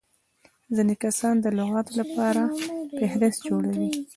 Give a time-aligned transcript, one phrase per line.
[0.75, 2.45] ځيني کسان د لغاتو له پاره
[2.97, 3.89] فهرست جوړوي.